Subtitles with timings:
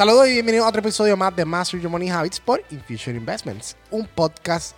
[0.00, 3.76] Saludos y bienvenidos a otro episodio más de Master Your Money Habits por Infusion Investments,
[3.90, 4.74] un podcast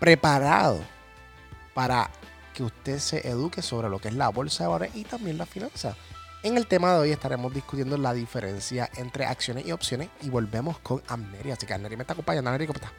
[0.00, 0.80] preparado
[1.74, 2.08] para
[2.54, 5.44] que usted se eduque sobre lo que es la bolsa de valores y también la
[5.44, 5.94] finanza.
[6.42, 10.78] En el tema de hoy estaremos discutiendo la diferencia entre acciones y opciones y volvemos
[10.78, 11.50] con Amneri.
[11.50, 12.48] Así que Amneri me está acompañando.
[12.48, 12.90] Amneri, ¿cómo está?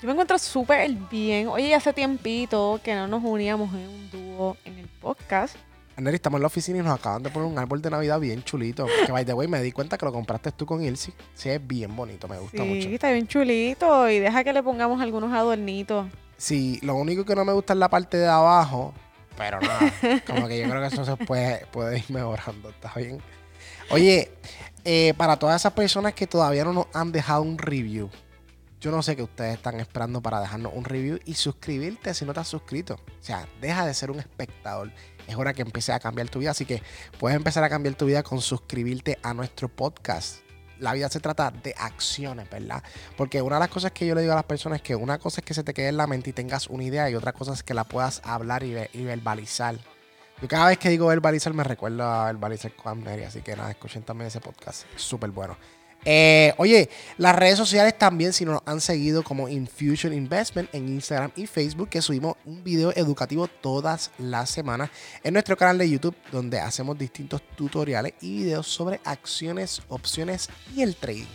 [0.00, 1.48] Yo me encuentro súper bien.
[1.48, 5.56] Oye, hace tiempito que no nos uníamos en un dúo en el podcast.
[5.96, 8.44] Amneri, estamos en la oficina y nos acaban de poner un árbol de Navidad bien
[8.44, 8.86] chulito.
[9.06, 11.12] Que by the way, me di cuenta que lo compraste tú con Ilse.
[11.34, 12.88] Sí, es bien bonito, me gusta sí, mucho.
[12.88, 16.06] está bien chulito y deja que le pongamos algunos adornitos.
[16.36, 18.92] Sí, lo único que no me gusta es la parte de abajo,
[19.38, 19.90] pero nada,
[20.26, 23.22] como que yo creo que eso se puede, puede ir mejorando, ¿está bien?
[23.88, 24.32] Oye,
[24.84, 28.10] eh, para todas esas personas que todavía no nos han dejado un review,
[28.82, 32.34] yo no sé qué ustedes están esperando para dejarnos un review y suscribirte si no
[32.34, 32.94] te has suscrito.
[32.94, 34.92] O sea, deja de ser un espectador.
[35.26, 36.82] Es hora que empieces a cambiar tu vida, así que
[37.18, 40.46] puedes empezar a cambiar tu vida con suscribirte a nuestro podcast
[40.78, 42.82] la vida se trata de acciones, ¿verdad?
[43.16, 45.18] Porque una de las cosas que yo le digo a las personas es que una
[45.18, 47.32] cosa es que se te quede en la mente y tengas una idea y otra
[47.32, 49.76] cosa es que la puedas hablar y, verbalizar.
[50.40, 53.70] Yo cada vez que digo verbalizar me recuerdo a verbalizar con Mary, así que nada,
[53.70, 55.56] escuchen también ese podcast, súper bueno.
[56.04, 61.32] Eh, oye, las redes sociales también, si nos han seguido como Infusion Investment en Instagram
[61.34, 64.90] y Facebook, que subimos un video educativo todas las semanas
[65.24, 70.82] en nuestro canal de YouTube, donde hacemos distintos tutoriales y videos sobre acciones, opciones y
[70.82, 71.26] el trading.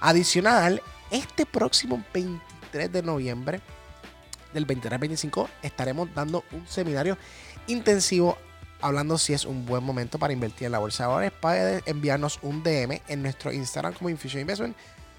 [0.00, 3.60] Adicional, este próximo 23 de noviembre
[4.52, 7.16] del 23 25 estaremos dando un seminario
[7.66, 8.38] intensivo
[8.80, 12.38] hablando si es un buen momento para invertir en la bolsa de valores, puedes enviarnos
[12.42, 14.76] un DM en nuestro Instagram como Infusion Investment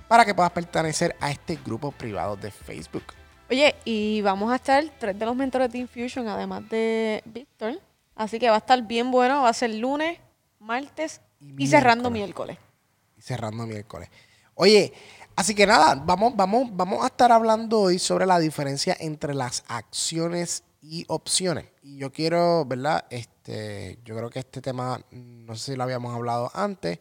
[0.08, 3.04] para que puedas pertenecer a este grupo privado de Facebook.
[3.50, 7.80] Oye, y vamos a estar tres de los mentores de Infusion, además de Víctor.
[8.16, 9.44] Así que va a estar bien bueno.
[9.44, 10.20] Va a ser lunes,
[10.60, 11.22] martes
[11.58, 12.58] y, cerrando miércoles.
[13.18, 14.10] Y cerrando miércoles.
[14.56, 14.92] Oye,
[15.36, 19.64] así que nada, vamos, vamos, vamos a estar hablando hoy sobre la diferencia entre las
[19.68, 21.66] acciones y opciones.
[21.82, 23.06] Y yo quiero, ¿verdad?
[23.10, 27.00] Este, yo creo que este tema, no sé si lo habíamos hablado antes,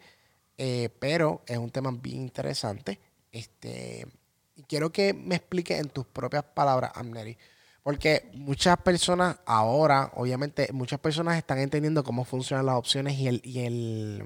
[0.59, 2.99] eh, pero es un tema bien interesante.
[3.31, 4.07] Este,
[4.55, 7.37] y quiero que me expliques en tus propias palabras, Amneri.
[7.83, 13.41] Porque muchas personas ahora, obviamente, muchas personas están entendiendo cómo funcionan las opciones y el,
[13.45, 14.25] y el,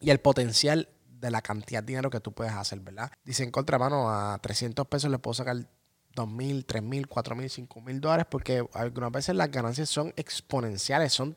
[0.00, 3.12] y el potencial de la cantidad de dinero que tú puedes hacer, ¿verdad?
[3.24, 5.56] Dicen, contra mano, a 300 pesos le puedo sacar
[6.14, 10.12] 2 mil, 3 mil, 4 mil, 5 mil dólares, porque algunas veces las ganancias son
[10.16, 11.36] exponenciales, son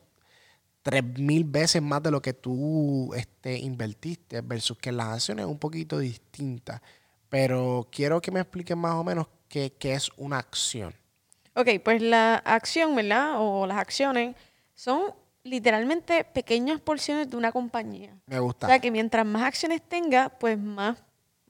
[0.82, 5.50] 3 mil veces más de lo que tú este, invertiste, versus que las acciones es
[5.50, 6.82] un poquito distinta.
[7.28, 10.94] Pero quiero que me expliques más o menos qué, qué es una acción.
[11.54, 13.36] Ok, pues la acción, ¿verdad?
[13.38, 14.36] O las acciones
[14.74, 18.14] son literalmente pequeñas porciones de una compañía.
[18.26, 18.66] Me gusta.
[18.66, 20.98] O sea que mientras más acciones tenga, pues más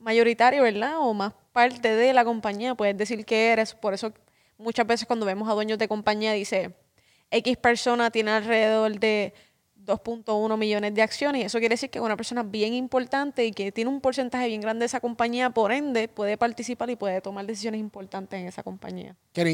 [0.07, 0.99] mayoritario, ¿verdad?
[1.01, 3.75] O más parte de la compañía, puedes decir que eres.
[3.75, 4.13] Por eso
[4.57, 6.75] muchas veces cuando vemos a dueños de compañía dice,
[7.31, 9.35] X persona tiene alrededor de
[9.85, 13.71] 2.1 millones de acciones eso quiere decir que es una persona bien importante y que
[13.71, 17.47] tiene un porcentaje bien grande de esa compañía, por ende puede participar y puede tomar
[17.47, 19.17] decisiones importantes en esa compañía.
[19.33, 19.45] Qué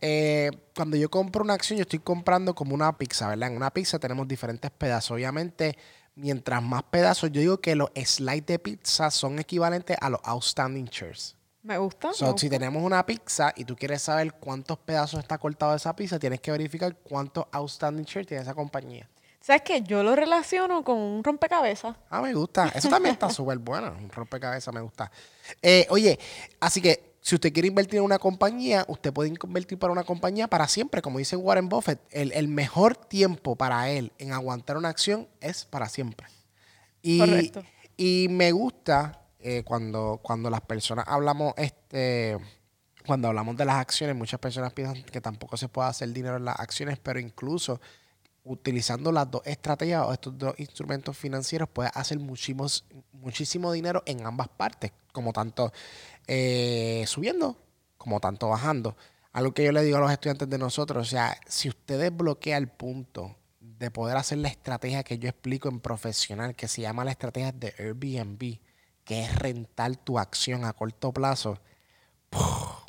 [0.00, 3.50] eh, cuando yo compro una acción, yo estoy comprando como una pizza, ¿verdad?
[3.50, 5.12] En una pizza tenemos diferentes pedazos.
[5.12, 5.76] Obviamente,
[6.16, 10.86] mientras más pedazos, yo digo que los slides de pizza son equivalentes a los outstanding
[10.86, 11.36] shares.
[11.62, 12.12] Me gusta.
[12.36, 16.40] Si tenemos una pizza y tú quieres saber cuántos pedazos está cortado esa pizza, tienes
[16.40, 19.08] que verificar cuántos outstanding shares tiene esa compañía.
[19.40, 19.82] ¿Sabes qué?
[19.82, 21.94] Yo lo relaciono con un rompecabezas.
[22.10, 22.68] Ah, me gusta.
[22.74, 23.94] Eso también está súper bueno.
[23.96, 25.10] Un rompecabezas me gusta.
[25.62, 26.18] Eh, oye,
[26.58, 30.46] así que si usted quiere invertir en una compañía, usted puede invertir para una compañía
[30.46, 31.02] para siempre.
[31.02, 35.88] Como dice Warren Buffett, el, mejor tiempo para él en aguantar una acción es para
[35.88, 36.28] siempre.
[37.02, 37.64] Y, Correcto.
[37.96, 42.38] Y me gusta eh, cuando, cuando las personas hablamos, este,
[43.04, 46.44] cuando hablamos de las acciones, muchas personas piensan que tampoco se puede hacer dinero en
[46.44, 47.80] las acciones, pero incluso
[48.44, 54.24] utilizando las dos estrategias o estos dos instrumentos financieros puedes hacer muchísimos, muchísimo dinero en
[54.24, 55.72] ambas partes, como tanto
[56.26, 57.56] eh, subiendo
[57.96, 58.96] como tanto bajando.
[59.32, 62.56] Algo que yo le digo a los estudiantes de nosotros, o sea, si usted desbloquea
[62.56, 67.04] el punto de poder hacer la estrategia que yo explico en profesional, que se llama
[67.04, 68.60] la estrategia de Airbnb,
[69.04, 71.58] que es rentar tu acción a corto plazo,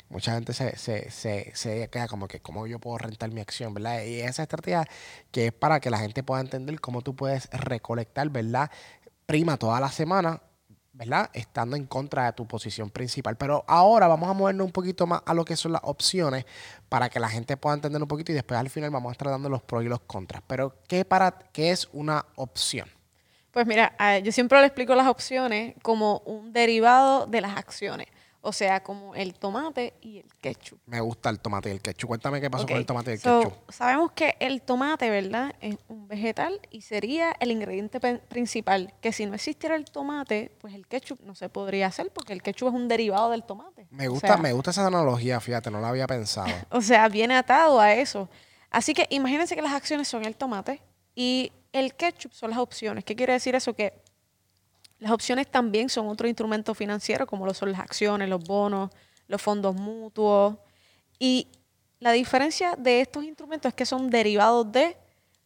[0.08, 3.74] mucha gente se, se, se, se, queda como que, ¿cómo yo puedo rentar mi acción?
[3.74, 4.04] ¿verdad?
[4.04, 4.86] Y esa estrategia
[5.30, 8.70] que es para que la gente pueda entender cómo tú puedes recolectar, ¿verdad?
[9.26, 10.42] Prima toda la semana
[10.98, 11.30] ¿verdad?
[11.32, 13.36] Estando en contra de tu posición principal.
[13.36, 16.44] Pero ahora vamos a movernos un poquito más a lo que son las opciones
[16.88, 19.28] para que la gente pueda entender un poquito y después al final vamos a estar
[19.28, 20.42] dando los pros y los contras.
[20.46, 22.88] Pero, ¿qué, para, qué es una opción?
[23.52, 28.08] Pues mira, ah, yo siempre le explico las opciones como un derivado de las acciones.
[28.48, 30.78] O sea, como el tomate y el ketchup.
[30.86, 32.08] Me gusta el tomate y el ketchup.
[32.08, 33.70] Cuéntame qué pasó con el tomate y el So, ketchup.
[33.70, 35.54] Sabemos que el tomate, ¿verdad?
[35.60, 38.94] Es un vegetal y sería el ingrediente principal.
[39.02, 42.42] Que si no existiera el tomate, pues el ketchup no se podría hacer porque el
[42.42, 43.86] ketchup es un derivado del tomate.
[43.90, 46.48] Me O gusta, sea, me gusta esa analogía, fíjate, no la había pensado.
[46.70, 48.30] O sea, viene atado a eso.
[48.70, 50.80] Así que imagínense que las acciones son el tomate
[51.14, 53.04] y el ketchup son las opciones.
[53.04, 53.74] ¿Qué quiere decir eso?
[53.74, 53.92] Que
[54.98, 58.90] las opciones también son otro instrumento financiero, como lo son las acciones, los bonos,
[59.28, 60.56] los fondos mutuos.
[61.18, 61.48] Y
[62.00, 64.96] la diferencia de estos instrumentos es que son derivados de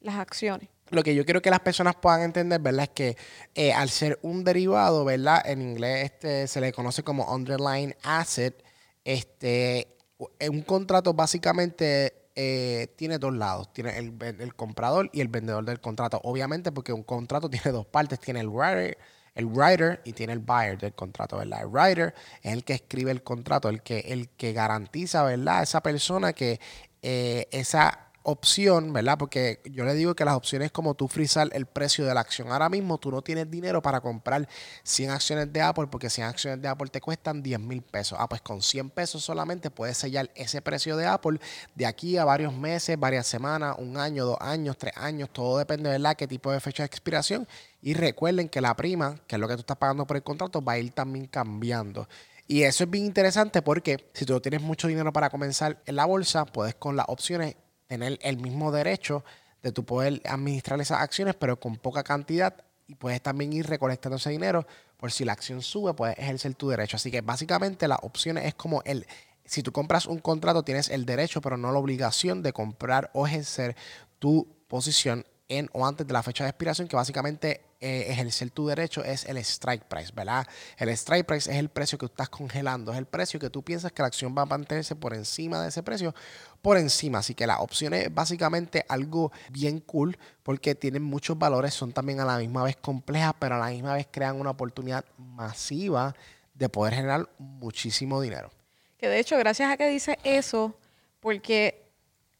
[0.00, 0.69] las acciones.
[0.90, 2.84] Lo que yo quiero que las personas puedan entender, ¿verdad?
[2.84, 3.16] Es que
[3.54, 5.43] eh, al ser un derivado, ¿verdad?
[5.46, 8.62] En inglés este, se le conoce como underlying asset.
[9.02, 9.96] Este,
[10.38, 13.72] eh, un contrato básicamente eh, tiene dos lados.
[13.72, 16.20] Tiene el, el comprador y el vendedor del contrato.
[16.25, 18.20] Obviamente porque un contrato tiene dos partes.
[18.20, 18.98] Tiene el writer,
[19.34, 21.62] el writer y tiene el buyer del contrato, ¿verdad?
[21.62, 25.62] El writer es el que escribe el contrato, el que, el que garantiza, ¿verdad?
[25.62, 26.61] Esa persona que
[27.02, 29.19] eh, esa opción, ¿verdad?
[29.19, 32.20] Porque yo le digo que las opciones es como tú frizar el precio de la
[32.20, 32.52] acción.
[32.52, 34.48] Ahora mismo tú no tienes dinero para comprar
[34.84, 38.19] 100 acciones de Apple porque 100 acciones de Apple te cuestan 10 mil pesos.
[38.20, 41.40] Ah, pues con 100 pesos solamente puedes sellar ese precio de Apple
[41.74, 45.30] de aquí a varios meses, varias semanas, un año, dos años, tres años.
[45.32, 46.16] Todo depende, ¿verdad?
[46.16, 47.46] Qué tipo de fecha de expiración.
[47.80, 50.62] Y recuerden que la prima, que es lo que tú estás pagando por el contrato,
[50.62, 52.06] va a ir también cambiando.
[52.46, 56.04] Y eso es bien interesante porque si tú tienes mucho dinero para comenzar en la
[56.04, 57.56] bolsa, puedes con las opciones
[57.92, 59.22] tener el mismo derecho
[59.62, 62.54] de tu poder administrar esas acciones, pero con poca cantidad
[62.86, 64.66] y puedes también ir recolectando ese dinero
[64.96, 66.96] por si la acción sube, puedes ejercer tu derecho.
[66.96, 69.06] Así que básicamente las opciones es como el,
[69.44, 73.26] si tú compras un contrato tienes el derecho, pero no la obligación de comprar o
[73.26, 73.76] ejercer
[74.18, 75.26] tu posición
[75.58, 79.25] en o antes de la fecha de expiración, que básicamente eh, ejercer tu derecho es
[79.25, 80.46] el strike price, ¿verdad?
[80.78, 83.93] El strike price es el precio que estás congelando, es el precio que tú piensas
[83.93, 86.14] que la acción va a mantenerse por encima de ese precio,
[86.62, 87.19] por encima.
[87.19, 92.20] Así que la opción es básicamente algo bien cool porque tienen muchos valores, son también
[92.20, 96.14] a la misma vez complejas, pero a la misma vez crean una oportunidad masiva
[96.55, 98.50] de poder generar muchísimo dinero.
[98.96, 100.76] Que de hecho, gracias a que dice eso,
[101.20, 101.82] porque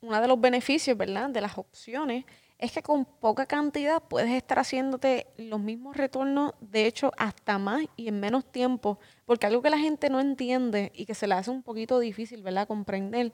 [0.01, 2.25] uno de los beneficios, ¿verdad?, de las opciones
[2.63, 7.83] es que con poca cantidad puedes estar haciéndote los mismos retornos, de hecho, hasta más
[7.97, 9.01] y en menos tiempo.
[9.27, 12.41] Porque algo que la gente no entiende y que se le hace un poquito difícil,
[12.41, 13.33] ¿verdad?, comprender,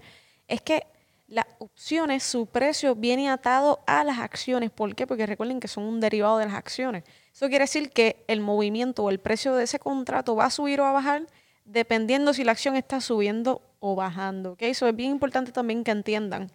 [0.49, 0.87] es que
[1.27, 4.71] las opciones, su precio viene atado a las acciones.
[4.71, 5.07] ¿Por qué?
[5.07, 7.05] Porque recuerden que son un derivado de las acciones.
[7.31, 10.81] Eso quiere decir que el movimiento o el precio de ese contrato va a subir
[10.81, 11.27] o a bajar
[11.67, 14.53] dependiendo si la acción está subiendo o bajando.
[14.53, 14.63] ¿ok?
[14.63, 16.51] Eso es bien importante también que entiendan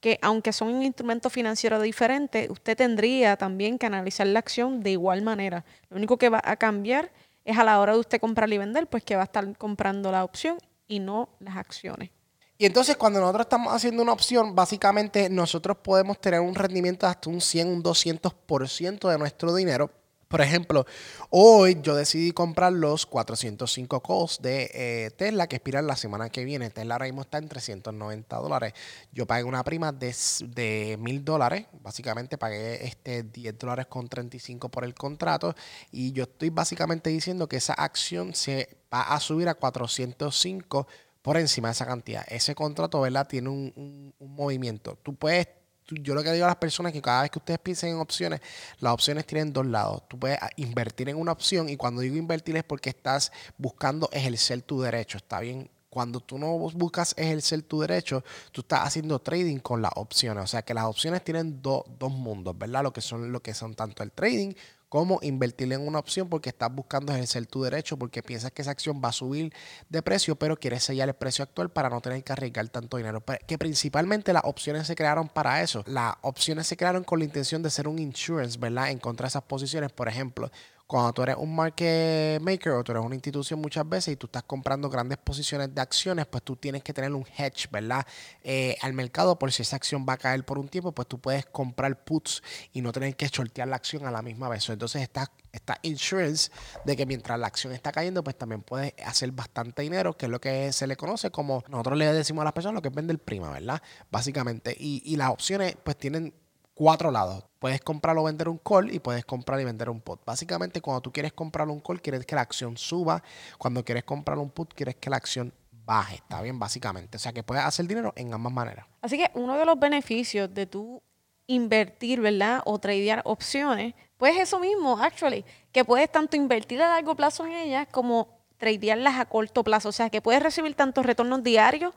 [0.00, 4.90] que aunque son un instrumento financiero diferente, usted tendría también que analizar la acción de
[4.90, 5.64] igual manera.
[5.90, 7.10] Lo único que va a cambiar
[7.44, 10.10] es a la hora de usted comprar y vender, pues que va a estar comprando
[10.12, 10.58] la opción
[10.88, 12.10] y no las acciones.
[12.58, 17.10] Y entonces cuando nosotros estamos haciendo una opción, básicamente nosotros podemos tener un rendimiento de
[17.10, 19.90] hasta un 100, un 200% de nuestro dinero.
[20.28, 20.86] Por ejemplo,
[21.30, 26.44] hoy yo decidí comprar los 405 calls de eh, Tesla que expiran la semana que
[26.44, 26.68] viene.
[26.70, 28.72] Tesla ahora mismo está en 390 dólares.
[29.12, 30.12] Yo pagué una prima de,
[30.48, 31.66] de 1000 dólares.
[31.80, 35.54] Básicamente pagué este 10 dólares con 35 por el contrato.
[35.92, 40.88] Y yo estoy básicamente diciendo que esa acción se va a subir a 405
[41.22, 42.24] por encima de esa cantidad.
[42.28, 43.26] Ese contrato, ¿verdad?
[43.28, 44.98] Tiene un, un- movimiento.
[45.02, 45.48] Tú puedes,
[45.88, 47.96] yo lo que digo a las personas es que cada vez que ustedes piensen en
[47.96, 48.40] opciones,
[48.80, 50.02] las opciones tienen dos lados.
[50.08, 54.08] Tú puedes ah, invertir en una opción y cuando digo invertir es porque estás buscando
[54.12, 55.70] ejercer tu derecho, ¿está bien?
[55.88, 60.44] Cuando tú no buscas ejercer tu derecho, tú estás haciendo trading con las opciones.
[60.44, 62.82] O sea que las opciones tienen do- dos mundos, ¿verdad?
[62.82, 64.52] Lo que son lo que son tanto el trading
[64.88, 68.70] como invertir en una opción porque estás buscando ejercer tu derecho, porque piensas que esa
[68.70, 69.52] acción va a subir
[69.88, 73.22] de precio, pero quieres sellar el precio actual para no tener que arriesgar tanto dinero.
[73.46, 75.82] Que principalmente las opciones se crearon para eso.
[75.86, 78.90] Las opciones se crearon con la intención de ser un insurance, ¿verdad?
[78.90, 79.92] En contra de esas posiciones.
[79.92, 80.50] Por ejemplo,
[80.86, 84.26] cuando tú eres un market maker o tú eres una institución muchas veces y tú
[84.26, 88.06] estás comprando grandes posiciones de acciones, pues tú tienes que tener un hedge, ¿verdad?
[88.44, 91.18] Eh, al mercado por si esa acción va a caer por un tiempo, pues tú
[91.18, 94.68] puedes comprar puts y no tener que shortear la acción a la misma vez.
[94.68, 96.52] Entonces está, está insurance
[96.84, 100.30] de que mientras la acción está cayendo, pues también puedes hacer bastante dinero, que es
[100.30, 102.94] lo que se le conoce como, nosotros le decimos a las personas lo que es
[102.94, 103.82] vender prima, ¿verdad?
[104.10, 104.76] Básicamente.
[104.78, 106.32] Y las opciones pues tienen
[106.76, 107.42] cuatro lados.
[107.58, 110.24] Puedes comprar o vender un call y puedes comprar y vender un put.
[110.24, 113.22] Básicamente, cuando tú quieres comprar un call, quieres que la acción suba.
[113.58, 116.16] Cuando quieres comprar un put, quieres que la acción baje.
[116.16, 117.16] Está bien, básicamente.
[117.16, 118.86] O sea, que puedes hacer dinero en ambas maneras.
[119.00, 121.02] Así que uno de los beneficios de tú
[121.46, 122.60] invertir, ¿verdad?
[122.66, 127.52] O tradear opciones, pues eso mismo, actually, que puedes tanto invertir a largo plazo en
[127.52, 128.28] ellas como
[128.58, 129.88] tradearlas a corto plazo.
[129.88, 131.94] O sea, que puedes recibir tantos retornos diarios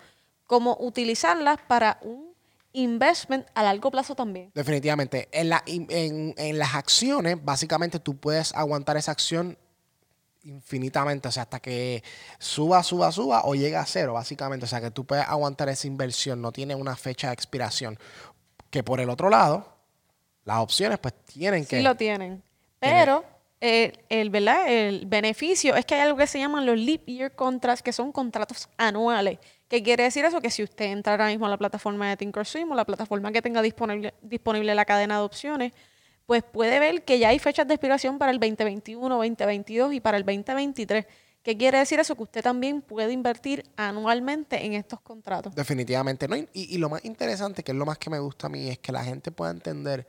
[0.48, 2.29] como utilizarlas para un
[2.74, 4.52] investment a largo plazo también.
[4.54, 5.28] Definitivamente.
[5.32, 9.58] En, la, en, en las acciones, básicamente tú puedes aguantar esa acción
[10.44, 12.04] infinitamente, o sea, hasta que
[12.38, 14.66] suba, suba, suba o llega a cero, básicamente.
[14.66, 17.98] O sea, que tú puedes aguantar esa inversión, no tiene una fecha de expiración.
[18.70, 19.78] Que por el otro lado,
[20.46, 21.78] las opciones pues tienen que...
[21.78, 22.44] Sí lo tienen.
[22.80, 23.26] Pero
[23.60, 24.72] el, el, ¿verdad?
[24.72, 28.12] el beneficio es que hay algo que se llaman los leap year contracts, que son
[28.12, 29.40] contratos anuales.
[29.70, 30.42] ¿Qué quiere decir eso?
[30.42, 33.42] Que si usted entra ahora mismo a la plataforma de Thinkorswim o la plataforma que
[33.42, 35.74] tenga disponible, disponible la cadena de opciones,
[36.26, 40.18] pues puede ver que ya hay fechas de expiración para el 2021, 2022 y para
[40.18, 41.06] el 2023.
[41.44, 42.16] ¿Qué quiere decir eso?
[42.16, 45.54] Que usted también puede invertir anualmente en estos contratos.
[45.54, 46.28] Definitivamente.
[46.28, 46.36] ¿no?
[46.36, 48.80] Y, y lo más interesante, que es lo más que me gusta a mí, es
[48.80, 50.06] que la gente pueda entender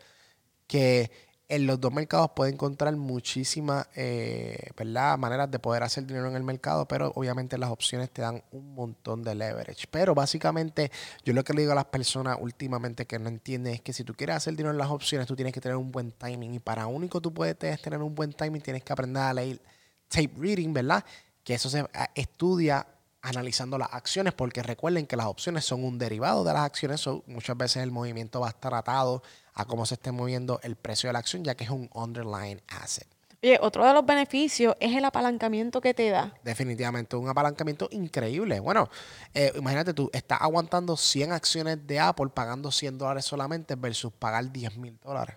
[0.66, 1.10] que
[1.50, 4.70] en los dos mercados puede encontrar muchísimas eh,
[5.18, 8.72] maneras de poder hacer dinero en el mercado, pero obviamente las opciones te dan un
[8.74, 9.88] montón de leverage.
[9.90, 10.92] Pero básicamente
[11.24, 14.04] yo lo que le digo a las personas últimamente que no entienden es que si
[14.04, 16.54] tú quieres hacer dinero en las opciones, tú tienes que tener un buen timing.
[16.54, 19.60] Y para único tú puedes tener un buen timing, tienes que aprender a leer
[20.08, 21.04] tape reading, ¿verdad?
[21.42, 22.86] Que eso se estudia
[23.22, 27.56] analizando las acciones, porque recuerden que las opciones son un derivado de las acciones, muchas
[27.56, 29.22] veces el movimiento va a estar atado
[29.60, 32.60] a cómo se esté moviendo el precio de la acción, ya que es un underlying
[32.68, 33.06] asset.
[33.42, 36.34] Oye, otro de los beneficios es el apalancamiento que te da.
[36.44, 38.60] Definitivamente, un apalancamiento increíble.
[38.60, 38.90] Bueno,
[39.32, 44.52] eh, imagínate tú, estás aguantando 100 acciones de Apple pagando 100 dólares solamente versus pagar
[44.52, 45.36] 10 mil dólares.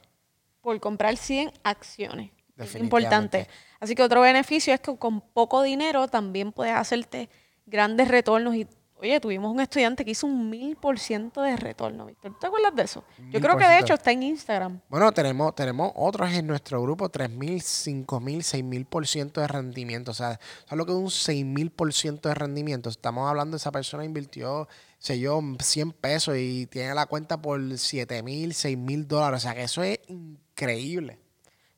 [0.59, 2.31] Por comprar 100 acciones.
[2.57, 3.47] Es importante.
[3.79, 7.29] Así que otro beneficio es que con poco dinero también puedes hacerte
[7.65, 8.67] grandes retornos y
[9.03, 12.31] Oye, tuvimos un estudiante que hizo un mil por ciento de retorno, Víctor.
[12.31, 13.03] ¿Tú te acuerdas de eso?
[13.31, 14.79] Yo creo que de hecho está en Instagram.
[14.87, 19.41] Bueno, tenemos, tenemos otros en nuestro grupo, tres mil, cinco mil, seis mil por ciento
[19.41, 20.11] de rendimiento.
[20.11, 20.39] O sea,
[20.71, 22.89] lo que es un seis mil por ciento de rendimiento.
[22.89, 24.69] Estamos hablando de esa persona invirtió,
[24.99, 29.39] sé yo, 100 pesos y tiene la cuenta por siete mil, seis mil dólares.
[29.39, 31.19] O sea, que eso es increíble.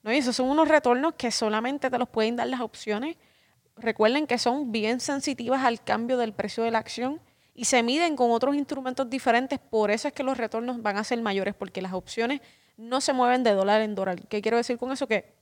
[0.04, 3.18] No, y esos son unos retornos que solamente te los pueden dar las opciones
[3.78, 7.22] recuerden que son bien sensitivas al cambio del precio de la acción
[7.54, 9.60] y se miden con otros instrumentos diferentes.
[9.60, 12.42] Por eso es que los retornos van a ser mayores, porque las opciones
[12.78, 14.28] no se mueven de dólar en dólar.
[14.28, 15.08] ¿Qué quiero decir con eso?
[15.08, 15.34] Que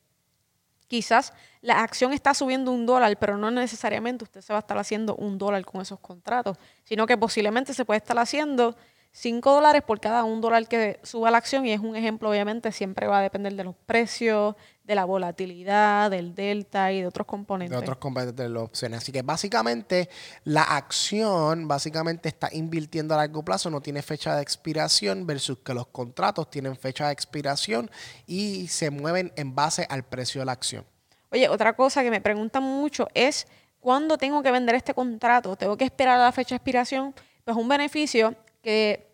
[0.88, 4.78] quizás la acción está subiendo un dólar, pero no necesariamente usted se va a estar
[4.78, 8.76] haciendo un dólar con esos contratos, sino que posiblemente se puede estar haciendo
[9.16, 12.72] 5 dólares por cada un dólar que suba la acción y es un ejemplo, obviamente,
[12.72, 17.28] siempre va a depender de los precios, de la volatilidad, del delta y de otros
[17.28, 17.78] componentes.
[17.78, 18.98] De otros componentes de las opciones.
[18.98, 20.10] Así que básicamente
[20.46, 25.76] la acción básicamente está invirtiendo a largo plazo, no tiene fecha de expiración versus que
[25.76, 27.92] los contratos tienen fecha de expiración
[28.26, 30.86] y se mueven en base al precio de la acción.
[31.32, 33.46] Oye, otra cosa que me preguntan mucho es,
[33.80, 35.56] ¿cuándo tengo que vender este contrato?
[35.56, 37.14] ¿Tengo que esperar a la fecha de expiración?
[37.46, 39.14] Pues un beneficio que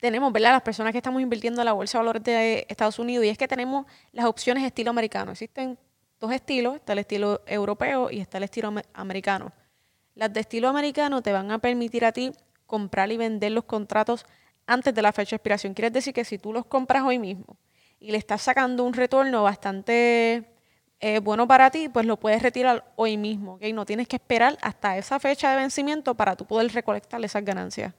[0.00, 0.52] tenemos, ¿verdad?
[0.52, 3.36] Las personas que estamos invirtiendo en la Bolsa de Valores de Estados Unidos y es
[3.36, 5.32] que tenemos las opciones estilo americano.
[5.32, 5.78] Existen
[6.20, 9.52] dos estilos, está el estilo europeo y está el estilo americano.
[10.14, 12.32] Las de estilo americano te van a permitir a ti
[12.66, 14.24] comprar y vender los contratos
[14.66, 15.74] antes de la fecha de expiración.
[15.74, 17.56] Quiere decir que si tú los compras hoy mismo
[17.98, 20.44] y le estás sacando un retorno bastante
[21.00, 23.54] eh, bueno para ti, pues lo puedes retirar hoy mismo.
[23.54, 23.72] ¿okay?
[23.72, 27.94] No tienes que esperar hasta esa fecha de vencimiento para tú poder recolectar esas ganancias.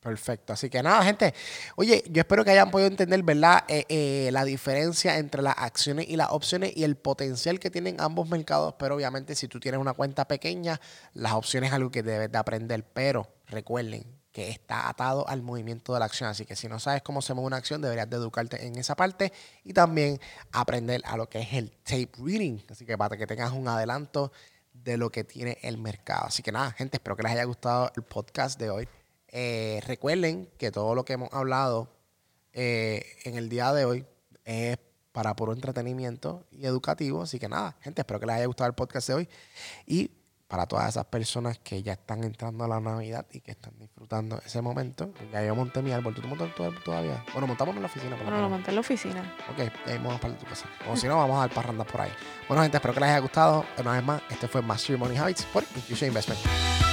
[0.00, 0.54] Perfecto.
[0.54, 1.34] Así que nada, gente.
[1.76, 3.64] Oye, yo espero que hayan podido entender, ¿verdad?
[3.68, 8.00] Eh, eh, la diferencia entre las acciones y las opciones y el potencial que tienen
[8.00, 8.74] ambos mercados.
[8.78, 10.80] Pero obviamente, si tú tienes una cuenta pequeña,
[11.12, 12.82] las opciones es algo que debes de aprender.
[12.94, 16.30] Pero recuerden que está atado al movimiento de la acción.
[16.30, 19.32] Así que si no sabes cómo se una acción, deberías de educarte en esa parte
[19.64, 20.18] y también
[20.52, 22.58] aprender a lo que es el tape reading.
[22.70, 24.32] Así que para que tengas un adelanto
[24.72, 26.26] de lo que tiene el mercado.
[26.26, 28.88] Así que nada, gente, espero que les haya gustado el podcast de hoy.
[29.32, 31.88] Eh, recuerden que todo lo que hemos hablado
[32.52, 34.06] eh, en el día de hoy
[34.44, 34.76] es
[35.12, 37.22] para puro entretenimiento y educativo.
[37.22, 39.28] Así que nada, gente, espero que les haya gustado el podcast de hoy.
[39.86, 40.10] Y
[40.48, 44.42] para todas esas personas que ya están entrando a la Navidad y que están disfrutando
[44.44, 46.12] ese momento, ya yo monté mi árbol.
[46.12, 46.52] ¿Tú montas
[46.84, 47.24] todavía?
[47.32, 48.16] Bueno, montamos en la oficina.
[48.16, 49.36] Bueno, lo monté en la oficina.
[49.52, 50.66] Ok, ahí vamos para tu casa.
[50.90, 52.10] O si no, vamos a dar parrandas por ahí.
[52.48, 53.64] Bueno, gente, espero que les haya gustado.
[53.78, 56.89] Una vez más, este fue Master Money Habits por Infusion Investment.